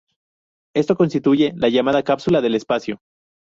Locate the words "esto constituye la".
0.75-1.69